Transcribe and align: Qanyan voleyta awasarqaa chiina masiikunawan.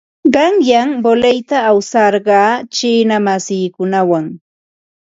Qanyan 0.35 0.89
voleyta 1.03 1.57
awasarqaa 1.69 2.51
chiina 2.75 3.15
masiikunawan. 3.25 4.25